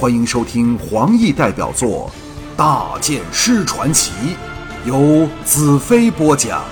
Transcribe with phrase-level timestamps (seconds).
[0.00, 2.10] 欢迎收听黄奕代表作
[2.56, 4.10] 《大剑师传奇》，
[4.86, 6.64] 由子飞播讲。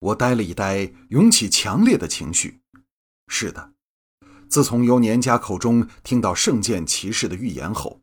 [0.00, 2.62] 我呆了一呆，涌起强烈的情绪。
[3.28, 3.74] 是的，
[4.48, 8.00] 自从由年家口中听到圣剑骑士的预言后，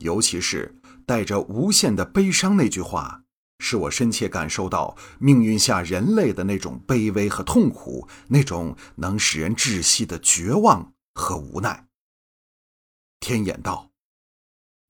[0.00, 0.74] 尤其是
[1.06, 3.22] 带着无限的悲伤那句话。
[3.60, 11.85] 使我深切感受到命运下人类的那种卑微和痛苦，那种能使人窒息的绝望和无奈。
[13.26, 13.90] 天眼道：“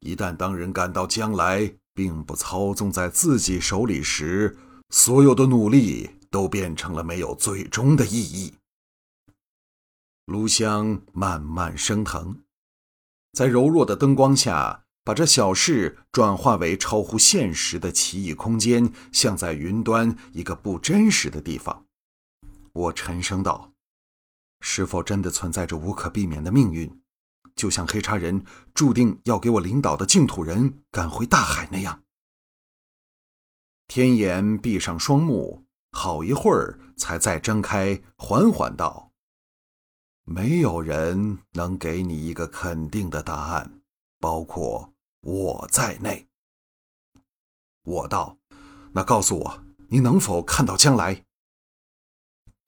[0.00, 4.58] 一旦当人感到将来并不操纵在自己手里时，
[4.90, 8.52] 所有的努力都变成了没有最终的意义。”
[10.27, 12.42] 炉香慢慢升腾，
[13.32, 14.82] 在柔弱的灯光下。
[15.02, 21.86] 把这小事转化为超乎现实的奇异空间，像在云端一个不真实的地方。
[22.72, 23.72] 我沉声道
[24.60, 27.00] ：“是否真的存在着无可避免的命运，
[27.56, 32.05] 就像黑茶人注定要给我领导的净土人赶回大海那样？”
[33.89, 39.11] 天眼闭上双目，好一会儿才再睁开，缓缓道
[40.22, 43.80] ：“没有人能给你一个肯定的答案，
[44.20, 44.92] 包括。”
[45.27, 46.28] 我在内，
[47.83, 48.39] 我道
[48.95, 51.25] ：“那告诉我，你能否看到将来？”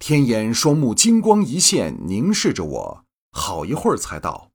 [0.00, 4.47] 天眼双目金光一现，凝视着我，好一会儿才道：“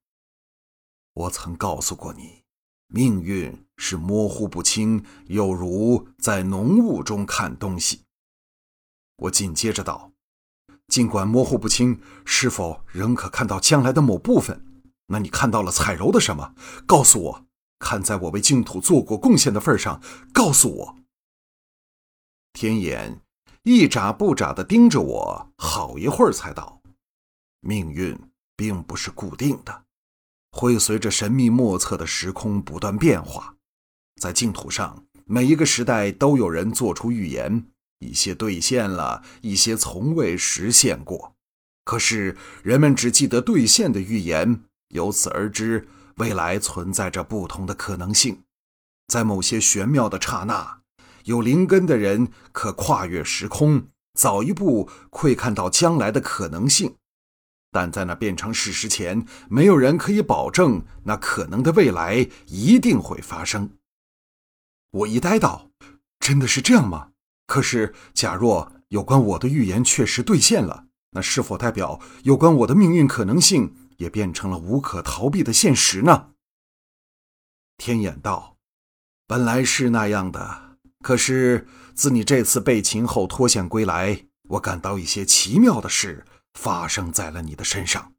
[1.13, 2.43] 我曾告诉过你，
[2.87, 8.01] 命运是模糊不清，有如在浓雾中看东西。”
[9.17, 10.11] 我紧接着道
[10.87, 14.65] ：“尽管模糊不清，是否仍可看到将来的某部分？
[15.07, 16.55] 那你看到了彩柔的什么？
[16.85, 17.45] 告诉我。”
[17.79, 20.01] 看在我为净土做过贡献的份上，
[20.33, 20.95] 告诉我。
[22.53, 23.19] 天眼
[23.63, 26.81] 一眨不眨的盯着我，好一会儿才道
[27.59, 28.17] ：“命运
[28.55, 29.83] 并不是固定的，
[30.53, 33.55] 会随着神秘莫测的时空不断变化。
[34.21, 37.65] 在净土上，每一个时代都有人做出预言，
[37.99, 41.35] 一些兑现了，一些从未实现过。
[41.83, 48.43] 可是人们只记得兑现的预言，由此而知。”未来存在着不同的可能性，
[49.07, 50.81] 在某些玄妙的刹那，
[51.23, 56.97] 有灵根的人可跨越时空，早一步窥看到将来的可能性。
[57.73, 63.71] 但在那变成事实前，没有人可以保证那可能的未来一定会发生。
[64.91, 65.71] 我一呆道
[66.21, 67.09] ：“真的是这样吗？
[67.47, 76.31] 可是，假若有关我的预言确实兑现了，那是否代表有关我的命运可能性？”也变成了无可逃避的现实呢。
[77.77, 78.57] 天眼道
[79.27, 88.13] ：“本来是那样的，可是自你这次被擒后脱险归来，我感到一些奇妙的事发生在了你的身上。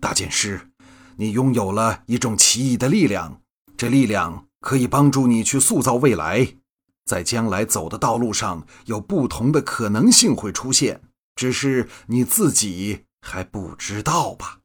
[0.00, 0.70] 大剑师，
[1.16, 3.40] 你拥有了一种奇异的力量，
[3.76, 6.56] 这力量可以帮助你去塑造未来，
[7.04, 11.02] 在将来走的道路上有不同的可能性会出现，
[11.34, 14.60] 只是你自己还不知道吧。”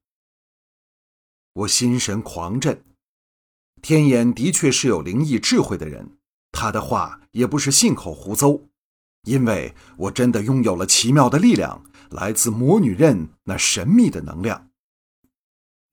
[1.54, 2.84] 我心神狂震，
[3.82, 6.18] 天眼的确是有灵异智慧的人，
[6.52, 8.68] 他的话也不是信口胡诌，
[9.24, 14.70] 因为我真的拥有了奇妙的力量，来自魔女刃那神秘的能量。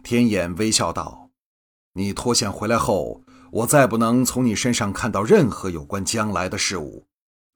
[0.03, 1.31] 天眼微笑道
[1.95, 7.07] ：“你脱险回来后，我再不能从你身上看到任何有关将来的事物，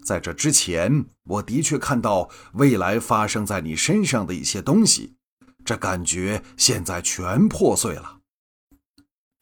[0.04, 5.16] 在这之前，我的确看到未来发生在你身上的一些东西。”
[5.64, 8.18] 这感觉现在全破碎了。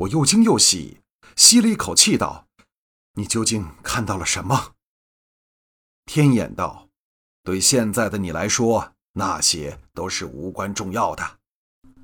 [0.00, 1.00] 我又惊又喜，
[1.34, 2.46] 吸了一口气道
[3.16, 4.74] ：“你究竟看到了什么？”
[6.12, 6.88] 天眼道
[7.44, 11.22] ：“对现在的你来说，那些都是无关重要的。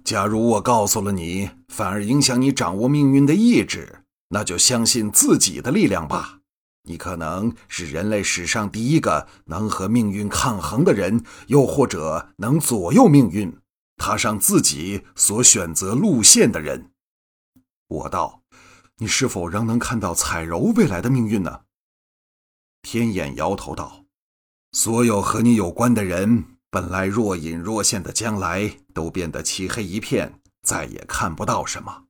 [0.04, 6.38] 假如我告诉了你，反而影响你掌握命运的意志，那就相信自己的力量吧。
[6.84, 13.58] 你可能是人类史上第一个能和命运抗衡的人，又或者能左右命运。”
[13.98, 16.92] 踏上自己所选择路线的人，
[17.88, 18.42] 我道
[18.98, 21.62] ：“你是否仍能看到彩柔未来的命运呢？”
[22.88, 24.04] 天眼摇头道
[24.70, 32.04] ：“所有和你有关的人，本来若隐若现的将来，都变得漆黑一片，再也看不到什么。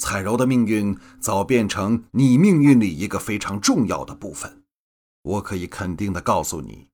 [0.00, 4.62] 彩柔的命运早变成你命运里一个非常重要的部分。
[5.22, 6.86] 我可以肯定的告诉你，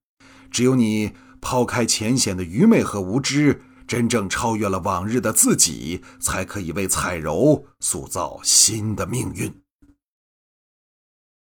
[0.49, 9.62] 只有你抛开浅显的愚昧和无知。”真正超越了往日的自己，才可以为彩柔塑造新的命运。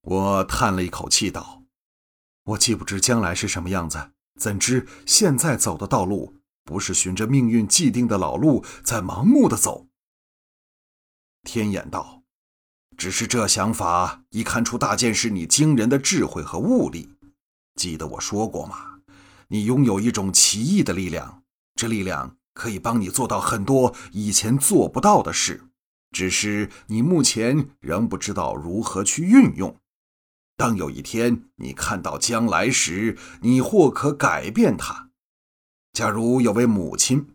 [0.02, 1.64] 我叹了一口气道
[2.44, 9.88] ：“我既不知将来是什么样子，怎知现在走的道路不是循着命运既定的老路在盲目的走？
[11.44, 12.24] 天眼道
[12.98, 17.14] ：“只是这想法已看出大剑是你惊人的智慧和悟力。
[17.76, 19.02] 记得我说过吗？
[19.50, 21.44] 你拥有一种奇异的力量，
[21.76, 25.66] 这力量可以帮你做到很多以前做不到的事。
[26.12, 29.81] 只是你目前仍不知道如何去运用。
[30.62, 35.10] 当有一天你看到将来时，你或可改变它。
[35.92, 37.30] 假如有位母亲。”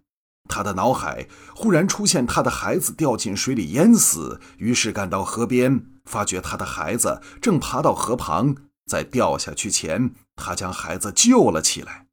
[0.48, 1.26] 她的脑海
[1.56, 8.54] 忽然出现她的孩子掉进水里淹死，于是赶到河边，发觉她的孩子正爬到河旁，
[8.86, 12.06] 在掉下去前，他将孩子救了起来。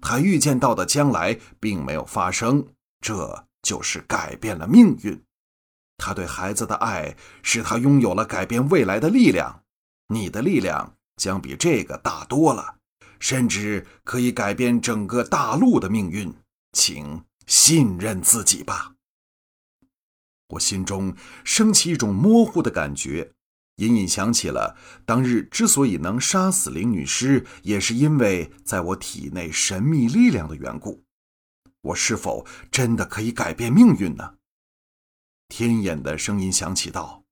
[0.00, 2.68] 他预见到的将来并没有发生，
[3.02, 5.22] 这就是改变了命运。
[5.98, 9.65] 他对孩子的爱使他拥有了改变未来的力量。
[10.08, 12.78] 你的力量将比这个大多了，
[13.18, 16.34] 甚至可以改变整个大陆的命运。
[16.72, 17.24] 请。
[17.46, 18.96] 信任自己吧。
[20.48, 21.14] 我心中
[21.44, 23.34] 升起一种模糊的感觉，
[23.76, 31.04] 隐隐想起了当日之所以能杀死林女士，也是因为在我体内神秘力量的缘故。
[31.82, 34.34] 我是否真的可以改变命运呢？
[35.46, 37.22] 天眼的声音响起道：“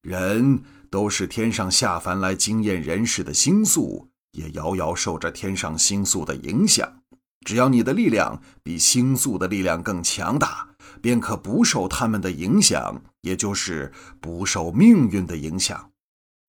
[0.00, 0.62] 人
[0.94, 7.02] 都是天上下凡来惊艳人世的星宿，也遥遥受着天上星宿的影响。”
[7.44, 10.68] 只要你的力量比星宿的力量更强大，
[11.02, 15.90] 便可不受他们的影响，也就是不受命运的影响。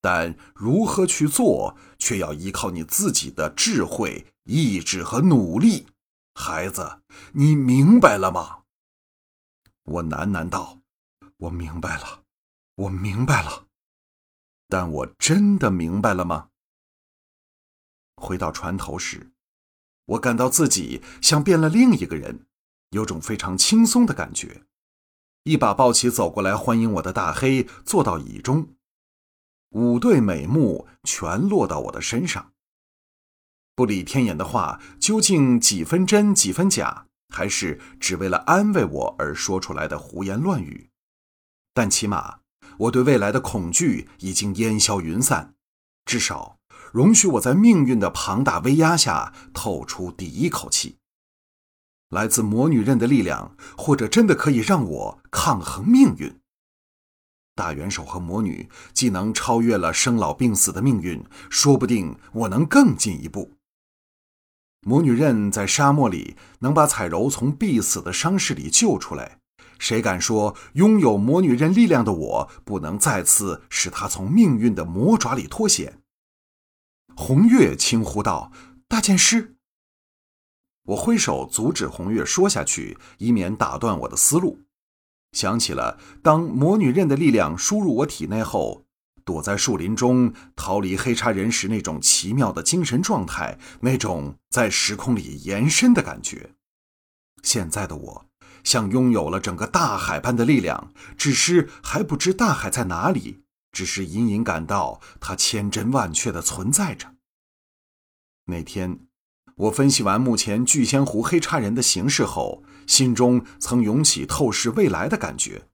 [0.00, 5.88] 但如何去做，却要依靠你自己的智慧、意志和努力。
[6.36, 7.00] 孩子，
[7.32, 8.58] 你明白了吗？
[9.82, 10.78] 我喃喃道
[11.38, 12.22] ：“我明白了，
[12.76, 13.64] 我明白了。”
[14.68, 16.48] 但我真的明白了吗？
[18.16, 19.32] 回到船头时。
[20.06, 22.46] 我感到自己像变了另一个人，
[22.90, 24.64] 有种非常轻松的感觉。
[25.42, 28.74] 一把抱起走过来欢迎我的大黑，坐到椅中，
[29.70, 32.52] 五对美目全落到我的身上。
[33.74, 40.90] 不理天眼的话，究竟几分真几分假，还是只为了安慰我而说出来的胡言乱语？
[41.74, 42.40] 但起码
[42.78, 45.54] 我对未来的恐惧已经烟消云散，
[46.04, 46.58] 至少。
[46.92, 50.96] 容许我在命运的庞大威压下透出第一口气。
[52.08, 56.38] 来自魔女刃的力量，或者真的可以让我抗衡命运。
[57.54, 63.54] 大元首和魔女既能超越了生老病死的命运，说不定我能更进一步。
[64.82, 69.40] 魔女刃在沙漠里能把彩柔从必死的伤势里救出来，
[69.78, 76.00] 谁敢说拥有魔女刃力量的我不能再次使她从命运的魔爪里脱险？
[77.14, 78.52] 红月轻呼道
[78.88, 79.56] ：“大剑师。”
[80.88, 84.60] 我挥手阻止红月说下去，以免打断我的思路。
[85.32, 88.84] 想起了当魔女刃的力量输入我体内后，
[89.24, 96.54] 躲在树林中逃离黑叉人时那种奇妙的精神状态，那种在时空里延伸的感觉。
[97.42, 98.26] 现在的我
[98.66, 103.44] 像拥有了整个大海般的力量，只是还不知大海在哪里。
[103.70, 107.14] 只是隐隐感到它千真万确的存在着。
[108.46, 109.00] 那天，
[109.54, 115.68] 我分析完目前聚仙湖黑叉人的形势后，心中曾涌起透视未来的感觉。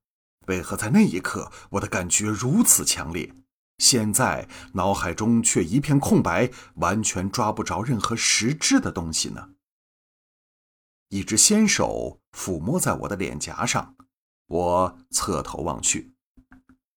[0.48, 3.32] 为何在那一刻，我的感觉如此强烈？
[3.78, 9.50] 现在脑海中却一片空白，完全抓不着任何实质的东西呢？
[11.12, 13.96] 一只纤手抚摸在我的脸颊上，
[14.46, 16.14] 我侧头望去。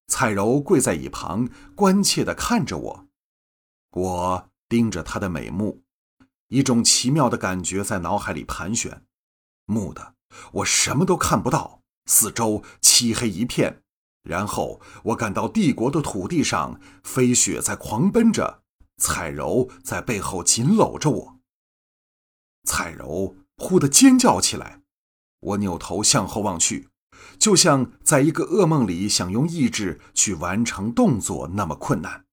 [0.07, 3.07] 彩柔跪在一旁，关切地看着我。
[3.91, 5.83] 我盯着她的美目，
[6.47, 9.03] 一种奇妙的感觉在脑海里盘旋。
[9.65, 10.13] 蓦地，
[10.53, 13.83] 我什么都看不到，四周漆黑一片。
[14.23, 18.63] 然后我感到帝国的土地上飞雪在狂奔着，
[18.95, 21.39] 彩柔在背后紧搂着我。
[22.63, 24.81] 彩柔忽地尖叫起来，
[25.39, 26.89] 我扭头向后望去。
[27.39, 32.25] 就像在一个噩梦里，想用意志去完成动作那么困难。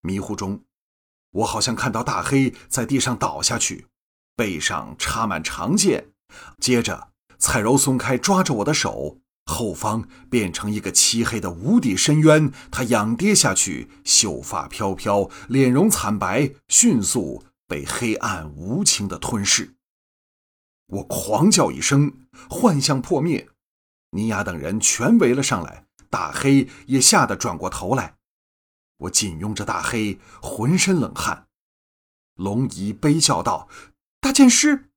[0.00, 0.64] 迷糊中，
[1.30, 3.86] 我好像看到大黑在地上倒下去，
[4.34, 6.12] 背上插满长剑。
[6.58, 12.50] 接着，彩柔松开抓着我的手，后方变成一个漆黑的无底深渊。
[12.70, 19.73] 她仰跌下去，秀发飘飘，脸容惨白，迅速被黑暗无情的吞噬。
[20.86, 23.48] 我狂叫一声，幻象破灭。
[24.10, 28.16] 尼亚等人全围了上来，大黑也吓得转过头来。
[28.98, 31.48] 我紧拥着大黑，浑身冷汗。
[32.34, 33.68] 龙姨悲叫道
[34.20, 34.90] ：“大剑师！”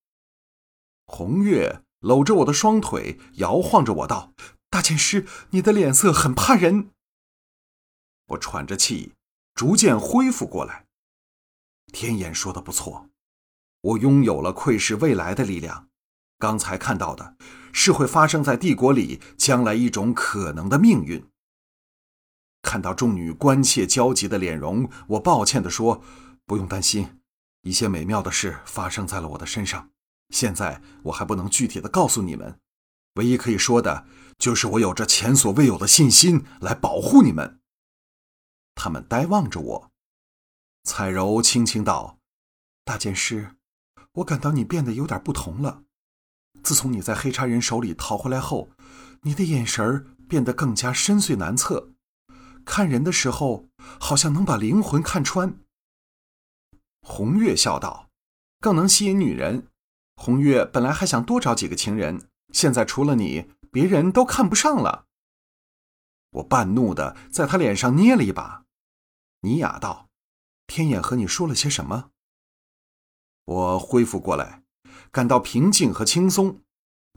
[1.06, 4.34] 红月搂着我的双腿，摇晃着我道
[4.70, 6.92] ：“大剑师，你的脸色很怕人。
[8.28, 9.14] 我喘着气，
[9.54, 10.86] 逐渐恢复过来。
[11.94, 13.10] 天眼说的不错，
[13.82, 15.90] 我拥有了窥视未来的力量。
[16.40, 17.36] 刚才看到的
[17.74, 21.28] 是会发生在帝国里将来一种可能的命运。
[22.62, 26.04] 看到众女关切焦急的脸容，我抱歉地说
[26.46, 27.22] ：“不用担心，
[27.62, 29.90] 一些美妙的事发生在了我的身上。
[30.30, 32.60] 现在我还不能具体的告诉你们，
[33.14, 34.06] 唯一可以说的
[34.38, 37.60] 就是我有着前所未有的信心来保护你们。”
[38.76, 39.92] 他们呆望着我。
[40.84, 42.20] 彩柔轻轻道
[42.86, 43.57] ：“大剑师，
[44.18, 45.84] 我感到你变得有点不同了。
[46.64, 48.70] 自从你在黑叉人手里逃回来后，
[49.22, 51.92] 你的眼神变得更加深邃难测，
[52.66, 53.68] 看人的时候
[54.00, 55.60] 好像能把灵魂看穿。”
[57.02, 58.10] 红月笑道
[58.60, 59.68] ：“更能吸引女人。
[60.16, 65.06] 红月本来还想多找几个情人，现在除了你，别人都看不上了。”
[66.32, 68.64] 我半怒的在他脸上捏了一把。
[69.42, 70.08] 尼雅道。
[70.66, 72.10] 天眼和你说了些什么？
[73.48, 74.64] 我恢复过来，
[75.10, 76.60] 感到平静和轻松。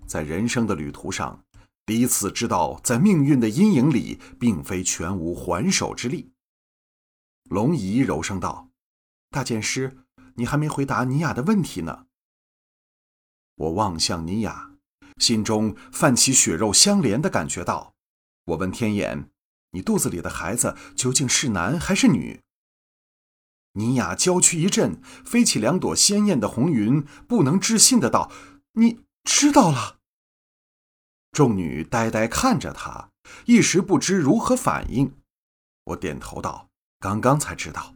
[0.06, 1.44] 在人生的旅途上，
[1.84, 6.30] 第一次知道，在命运的阴影里，并非全无还手之力。
[7.48, 8.70] 龙姨柔声道
[9.30, 10.04] ：“大剑师，
[10.36, 12.06] 你还没回答尼雅的问题呢。”
[13.56, 14.70] 我望向尼雅，
[15.16, 17.94] 心中泛起血肉相连的感觉道
[18.46, 19.28] ：“我问天眼，
[19.72, 22.40] 你肚子里的孩子究竟是男还是女？”
[23.74, 28.30] 尼雅娇躯一震，飞起两朵鲜艳的红云，不能置信的道
[28.74, 29.98] ：“你知道了？”
[31.30, 33.10] 众女呆呆看着他，
[33.46, 35.14] 一时不知如何反应。
[35.84, 37.94] 我点头道：“刚刚才知道。”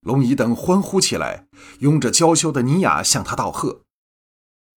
[0.00, 1.46] 龙姨等欢呼起来，
[1.80, 3.82] 拥着娇羞的尼雅向他道贺。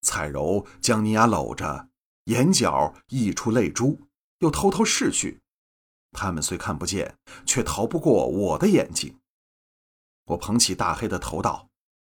[0.02, 1.88] 彩柔将尼雅搂着，
[2.24, 4.08] 眼角溢出泪珠，
[4.40, 5.40] 又偷偷拭去。
[6.12, 9.18] 他们虽看不见，却逃不过我的眼睛。
[10.28, 11.70] 我捧起大黑的头道：“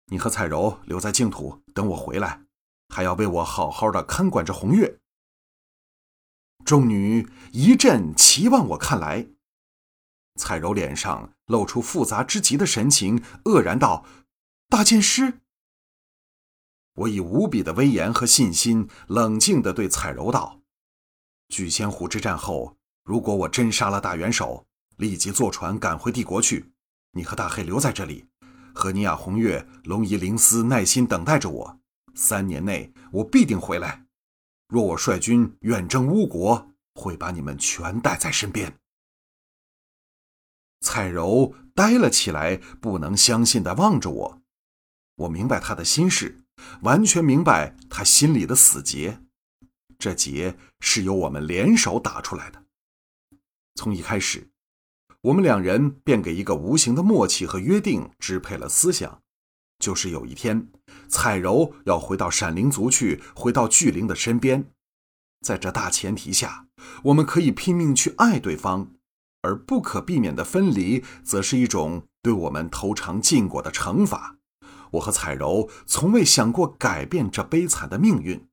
[0.07, 2.43] 你和彩柔留在净土等我回来，
[2.89, 4.99] 还要为我好好的看管着红月。”
[6.65, 9.27] 众女一阵齐望我看来，
[10.35, 14.05] 彩柔脸上露出复杂之极的神情，愕然道
[14.67, 15.39] ：“大剑师。”
[16.95, 20.59] 我以无比的威严和信心，冷静地对彩柔道
[21.47, 24.65] ：“聚仙湖之战后，如果我真杀了大元首，
[24.97, 26.70] 立即坐船赶回帝国去。”
[27.13, 28.27] 你和大黑留在这里，
[28.73, 31.79] 和尼亚红月、龙仪灵思耐心等待着我。
[32.15, 34.05] 三年内，我必定回来。
[34.67, 38.77] 若我率军远征乌国，会把你们全带在身边。
[40.79, 44.41] 彩柔呆了起来，不能相信地望着我。
[45.15, 46.43] 我明白他的心事，
[46.81, 49.21] 完全明白他心里的死结。
[49.99, 52.63] 这结是由我们联手打出来的。
[53.75, 54.50] 从一开始。
[55.23, 59.21] 我们两人便给一个无形的默契和约定支配了思想，
[59.77, 60.71] 就是有一天，
[61.07, 64.71] 彩柔要回到闪灵族去，回到巨灵的身边。
[65.45, 66.65] 在这大前提下，
[67.03, 68.93] 我们可以拼命去爱对方，
[69.43, 74.37] 而不可避免的分离，则是一种对我们偷尝禁果的惩罚。
[74.93, 78.47] 我和彩柔从未想过改变这悲惨的命运，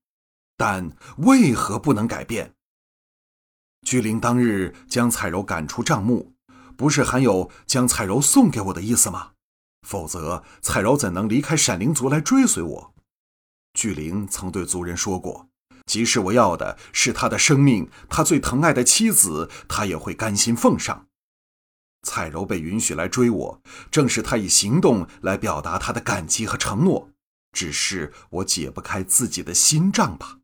[0.58, 2.54] 但为何不能改变？
[3.86, 6.34] 巨灵当日将彩柔赶出帐幕。
[6.78, 9.32] 不是还有将彩柔送给我的意思吗？
[9.82, 12.94] 否则彩柔怎能离开闪灵族来追随我？
[13.74, 15.48] 巨灵曾对族人说过，
[15.86, 21.08] 即使我要的是他的生命，他最疼爱的妻子，他也会甘心奉上。
[22.02, 27.10] 彩柔被允许来追我，正是他以行动来表达他的感激和承诺。
[27.50, 30.38] 只是我解不开自己的心账吧。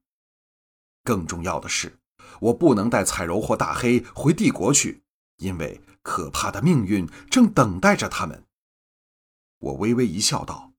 [1.05, 1.97] 更重要的是，
[2.41, 5.05] 我不能带彩柔或大黑回帝国去，
[5.37, 5.81] 因为。
[6.05, 8.45] 可怕的命运正等待着他们。
[9.59, 10.75] 我微微一笑，道：“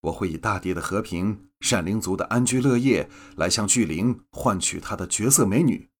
[0.00, 5.90] 我会以大地的和平、善灵族的安居乐业来向巨灵换取他的绝色美女。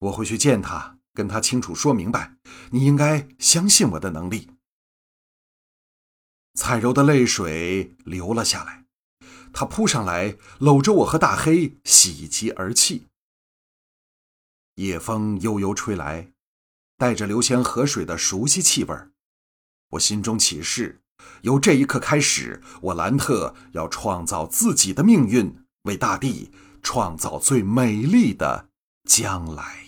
[0.00, 2.36] 我会去见他，跟他清楚说明白。
[2.70, 4.50] 你应该相信我的能力。”
[6.54, 8.84] 彩柔的泪水流了下来，
[9.52, 13.06] 她扑上来搂着我和大黑，喜极而泣。
[14.74, 16.32] 夜风悠悠吹来。
[16.98, 18.94] 带着流仙河水的熟悉气味
[19.90, 21.00] 我心中起誓，
[21.42, 26.50] 由这一刻开始，我兰特要创造自己的命运，为大地
[26.82, 28.68] 创造最美丽的
[29.04, 29.87] 将来。